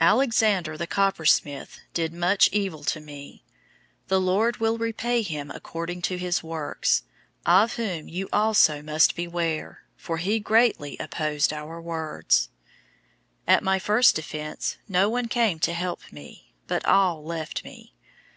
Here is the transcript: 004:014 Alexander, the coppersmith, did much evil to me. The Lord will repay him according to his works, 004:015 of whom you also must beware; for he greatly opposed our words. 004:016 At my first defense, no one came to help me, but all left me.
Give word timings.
004:014 0.00 0.06
Alexander, 0.08 0.76
the 0.76 0.86
coppersmith, 0.88 1.78
did 1.94 2.12
much 2.12 2.48
evil 2.50 2.82
to 2.82 2.98
me. 2.98 3.44
The 4.08 4.20
Lord 4.20 4.56
will 4.56 4.76
repay 4.76 5.22
him 5.22 5.52
according 5.52 6.02
to 6.02 6.16
his 6.18 6.42
works, 6.42 7.04
004:015 7.46 7.62
of 7.64 7.72
whom 7.74 8.08
you 8.08 8.28
also 8.32 8.82
must 8.82 9.14
beware; 9.14 9.84
for 9.96 10.16
he 10.16 10.40
greatly 10.40 10.96
opposed 10.98 11.52
our 11.52 11.80
words. 11.80 12.48
004:016 13.46 13.54
At 13.54 13.62
my 13.62 13.78
first 13.78 14.16
defense, 14.16 14.78
no 14.88 15.08
one 15.08 15.28
came 15.28 15.60
to 15.60 15.72
help 15.74 16.00
me, 16.10 16.54
but 16.66 16.84
all 16.84 17.22
left 17.22 17.62
me. 17.62 17.94